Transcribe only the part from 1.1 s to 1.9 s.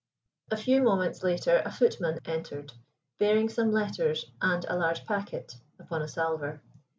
later a